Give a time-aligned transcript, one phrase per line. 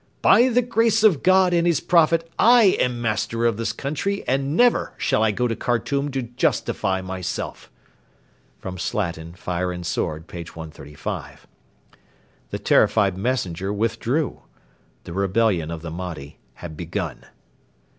[0.23, 4.57] 'By the grace of God and his Prophet I am master of this country, and
[4.57, 7.69] never shall I go to Khartoum to justify myself.'
[8.77, 11.45] [Slatin, FIRE AND SWORD, p.135.]
[12.49, 14.41] The terrified messenger withdrew.
[15.03, 17.27] The rebellion of the Mahdi had begun.